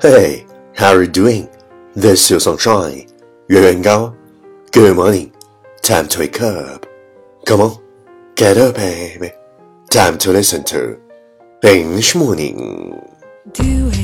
[0.00, 1.48] Hey, how are you doing?
[1.94, 3.06] This is Sunshine.
[3.48, 4.14] 月圆高
[4.70, 5.32] Good morning.
[5.82, 6.86] Time to wake up.
[7.44, 7.76] Come on,
[8.36, 9.32] get up, baby.
[9.90, 10.96] Time to listen to
[11.64, 13.02] English Morning.
[13.52, 14.03] Do it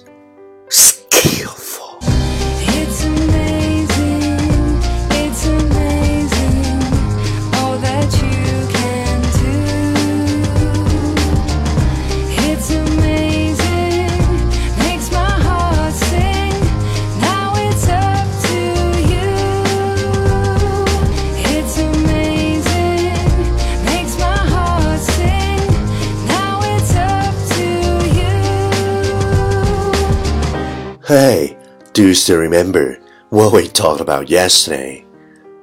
[32.01, 32.97] do still remember
[33.29, 35.05] what we talked about yesterday?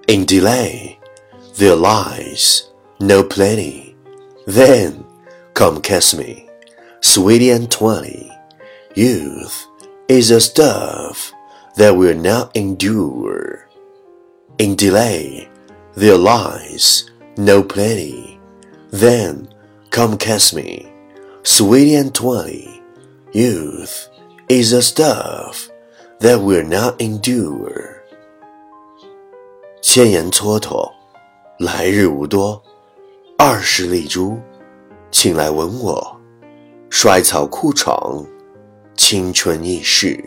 [0.06, 1.00] In delay,
[1.56, 2.70] there lies
[3.00, 3.96] no plenty.
[4.46, 5.04] Then
[5.54, 6.48] come kiss me,
[7.00, 8.30] sweetie and twenty.
[8.94, 9.66] Youth
[10.06, 11.32] is a stuff
[11.74, 13.68] that will not endure.
[14.58, 15.48] In delay,
[15.96, 18.38] there lies no plenty.
[18.90, 19.52] Then
[19.90, 20.86] come kiss me,
[21.42, 22.80] sweetie and twenty.
[23.32, 24.08] Youth
[24.48, 25.68] is a stuff
[26.20, 27.96] that will not endure。
[29.80, 30.90] 迁延蹉跎，
[31.58, 32.62] 来日无多。
[33.36, 34.38] 二十粒珠，
[35.10, 36.20] 请来吻我。
[36.90, 38.26] 衰草枯场，
[38.96, 40.24] 青春易逝。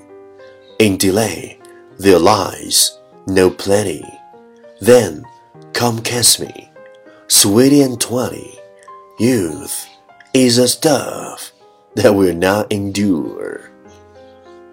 [0.79, 1.57] In delay,
[1.99, 2.89] there lies
[3.25, 4.03] no plenty.
[4.79, 5.23] Then,
[5.73, 6.69] come kiss me,
[7.27, 8.57] sweetie and twenty.
[9.19, 9.85] Youth
[10.33, 11.51] is a stuff
[11.95, 13.59] that will not endure.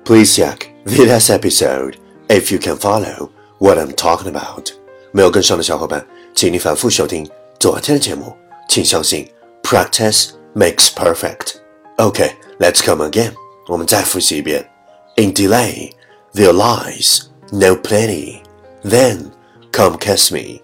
[0.04, 3.29] Please check the last episode if you can follow
[3.59, 4.69] what I'm talking about.
[5.11, 7.29] 没有跟上的小伙伴，请你反复收听
[7.59, 8.35] 昨天的节目。
[8.67, 9.29] 请相信，
[9.61, 11.55] practice makes perfect.
[11.97, 13.33] Okay, let's come again.
[13.67, 14.67] 我们再复习一遍。
[15.17, 15.91] In delay,
[16.33, 18.41] there lies no plenty.
[18.83, 19.31] Then
[19.71, 20.61] come kiss me,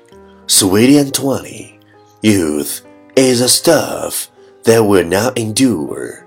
[0.48, 1.80] sweetie and twenty.
[2.22, 2.80] Youth
[3.16, 4.28] is a stuff
[4.64, 6.24] that will not endure.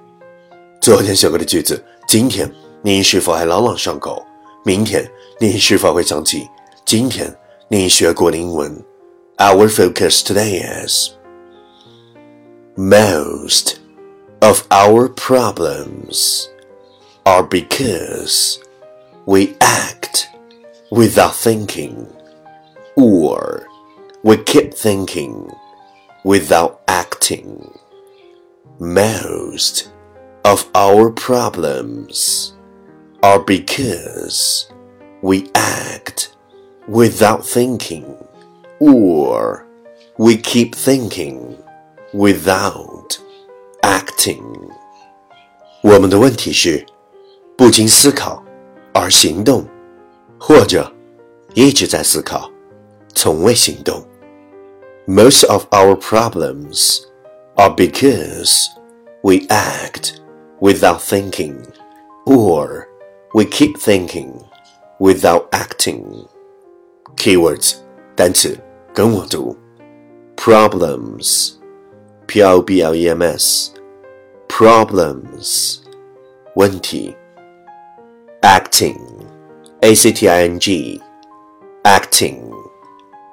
[0.81, 2.51] 昨天学过的句子，今天
[2.83, 4.25] 你是否还朗朗上口？
[4.65, 5.09] 明天
[5.41, 6.49] 你是否会想起
[6.85, 7.33] 今天
[7.69, 8.73] 你学过的英文？
[9.39, 11.11] Our focus today is
[12.77, 13.77] most
[14.41, 16.47] of our problems
[17.25, 18.59] are because
[19.25, 20.27] we act
[20.91, 22.07] without thinking,
[22.95, 23.63] or
[24.23, 25.49] we keep thinking
[26.25, 27.71] without acting.
[28.79, 29.89] Most
[30.45, 32.53] of our problems
[33.21, 34.67] are because
[35.23, 36.31] we act
[36.89, 38.05] without thinking,
[38.81, 39.65] or
[40.19, 41.57] we keep thinking
[42.13, 43.19] without
[43.83, 44.43] acting.
[45.83, 46.85] 我们的问题是
[47.57, 48.43] 不经思考
[48.93, 49.65] 而行动，
[50.39, 50.93] 或者
[51.55, 52.51] 一直在思考，
[53.15, 54.05] 从未行动。
[55.07, 57.01] Most of our problems
[57.57, 58.67] are because
[59.23, 60.21] we act
[60.61, 61.57] without thinking,
[62.25, 62.86] or
[63.35, 64.33] we keep thinking
[64.99, 66.27] without acting.
[67.17, 67.77] Keywords
[68.15, 68.59] 单词
[68.93, 69.57] 跟我读：
[70.37, 71.53] problems,
[72.27, 73.71] p r o b l e m s,
[74.49, 75.79] problems
[76.55, 77.15] 问题；
[78.43, 78.99] acting,
[79.81, 81.01] a c t i n g,
[81.85, 82.41] acting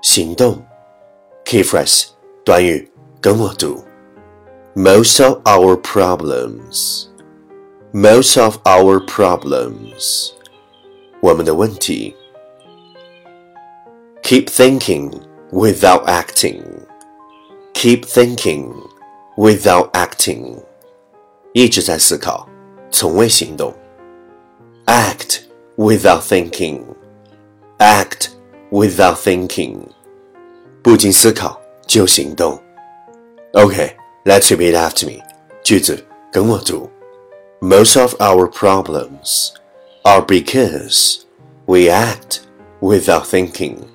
[0.01, 0.63] 行动。
[1.45, 2.09] Key phrase
[2.45, 2.89] 短语
[3.19, 3.83] 跟我读：
[4.75, 7.07] most of our problems,
[7.93, 10.31] most of our problems
[11.21, 12.15] 我们的问题。
[14.23, 15.11] Keep thinking
[15.51, 16.61] without acting.
[17.73, 18.73] Keep thinking
[19.35, 20.57] without acting.
[21.53, 22.47] 一直在思考，
[22.91, 23.73] 从未行动。
[24.85, 25.39] Act
[25.77, 26.83] without thinking.
[27.79, 28.27] Act
[28.71, 29.79] without thinking，
[30.83, 32.61] 不经思考就行动。
[33.53, 35.23] OK，let's repeat after me，
[35.63, 36.89] 句子跟我读。
[37.63, 39.53] Most of our problems
[40.05, 41.25] are because
[41.67, 42.47] we act
[42.81, 43.89] without thinking,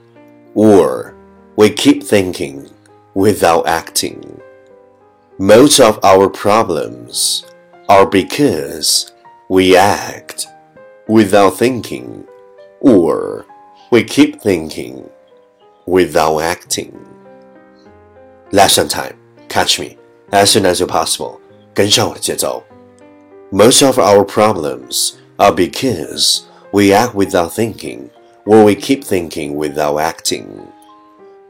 [0.54, 1.14] or
[1.56, 2.68] we keep thinking
[3.14, 4.40] without acting.
[5.38, 7.44] Most of our problems
[7.88, 9.12] are because
[9.48, 10.46] we act
[11.08, 12.26] without thinking,
[12.80, 13.46] or
[13.90, 15.08] we keep thinking
[15.86, 16.92] without acting.
[18.52, 19.16] Lesson time.
[19.48, 19.96] Catch me
[20.32, 21.40] as soon as possible.
[21.74, 22.62] 跟上我的节奏。
[23.50, 28.08] Most of our problems are because we act without thinking,
[28.44, 30.46] or we keep thinking without acting.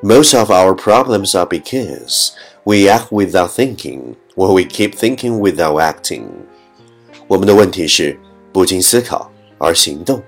[0.03, 2.33] Most of our problems are because
[2.65, 6.27] we act without thinking, or we keep thinking without acting.
[7.27, 8.19] 我们的问题是
[8.53, 10.23] 不经思考而行动，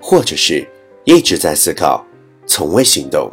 [0.00, 0.68] 或者是
[1.04, 2.04] 一直在思考，
[2.46, 3.32] 从未行动。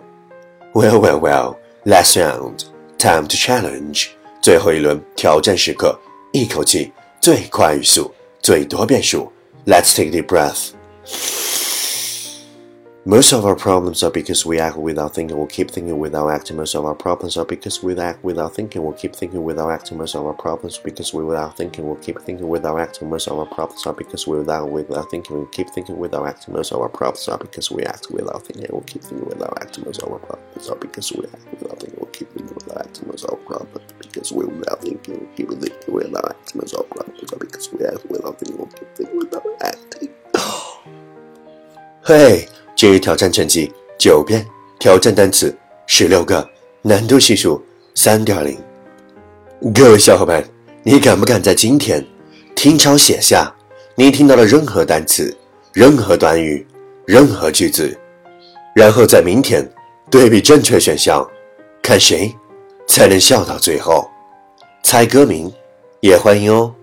[0.73, 1.55] Well, well, well.
[1.85, 2.63] Last round,
[2.97, 4.07] time to challenge.
[4.41, 5.99] 最后一轮挑战时刻，
[6.31, 6.93] 一口气
[7.24, 8.12] 最快语速，
[8.42, 9.32] 最多变数。
[9.64, 10.72] Let's take a deep breath.
[13.06, 16.56] Most of our problems are because we act without thinking, we'll keep thinking without acting.
[16.56, 19.98] Most of our problems are because we act without thinking, we keep thinking without acting.
[19.98, 23.10] Most of our problems because we without thinking, we keep thinking without acting.
[23.10, 26.54] Most of our problems are because we without without thinking, we'll keep thinking without acting.
[26.54, 29.84] Most of our problems are because we act without thinking, we'll keep thinking without acting.
[29.84, 33.06] Most of our problems are because we act without thinking, we keep thinking without acting.
[33.06, 36.58] Most of our problems because we without thinking, we keep thinking without acting.
[36.58, 40.08] Most of our problems are because we act without thinking, we'll keep thinking without acting.
[42.06, 42.53] 嘿。
[42.76, 44.44] 今日挑战成绩九遍，
[44.80, 45.56] 挑战单词
[45.86, 46.46] 十六个，
[46.82, 47.62] 难度系数
[47.94, 48.58] 三点零。
[49.72, 50.44] 各位小伙伴，
[50.82, 52.04] 你敢不敢在今天
[52.56, 53.54] 听抄写下
[53.94, 55.34] 你听到的任何单词、
[55.72, 56.66] 任何短语、
[57.06, 57.96] 任何句子，
[58.74, 59.64] 然后在明天
[60.10, 61.24] 对比正确选项，
[61.80, 62.34] 看谁
[62.88, 64.10] 才能笑到最后？
[64.82, 65.50] 猜歌名
[66.00, 66.74] 也欢迎哦。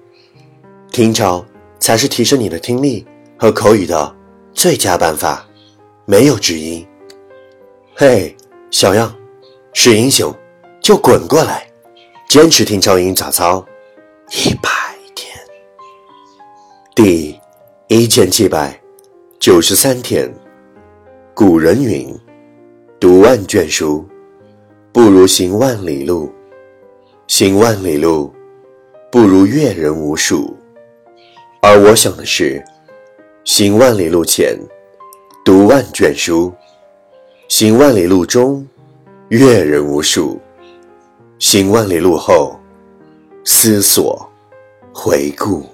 [0.89, 1.45] 听抄
[1.81, 3.05] 才是提升你的听力
[3.37, 4.15] 和口语的
[4.53, 5.45] 最佳办法。
[6.11, 6.85] 没有之一。
[7.95, 8.35] 嘿，
[8.69, 9.15] 小样，
[9.71, 10.29] 是英雄
[10.81, 11.65] 就滚过来，
[12.27, 13.65] 坚持听超英早操
[14.31, 14.69] 一百
[15.15, 15.33] 天，
[16.93, 17.39] 第
[17.87, 18.77] 一千七百
[19.39, 20.29] 九十三天。
[21.33, 22.13] 古人云
[22.99, 24.05] ：“读万卷书，
[24.91, 26.29] 不如行万里路；
[27.27, 28.33] 行万里路，
[29.09, 30.57] 不如阅人无数。”
[31.63, 32.61] 而我想的是，
[33.45, 34.59] 行万里路前。
[35.43, 36.53] 读万卷书，
[37.47, 38.63] 行万里路中，
[39.29, 40.37] 阅人无数；
[41.39, 42.59] 行万里路后，
[43.43, 44.29] 思索
[44.93, 45.65] 回顾。